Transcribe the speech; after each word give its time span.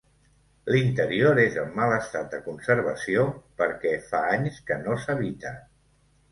L'interior 0.75 1.41
és 1.41 1.57
en 1.65 1.69
mal 1.81 1.93
estat 1.97 2.33
de 2.33 2.41
conservació, 2.47 3.27
perquè 3.63 3.95
fa 4.09 4.25
anys 4.41 4.61
que 4.71 4.83
no 4.85 5.01
s'habita. 5.07 5.57